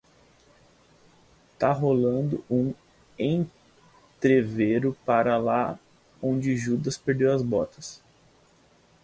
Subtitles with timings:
[1.59, 2.73] Tá rolando um
[3.19, 5.77] entrevero pra lá
[6.19, 8.01] onde Judas perdeu as botas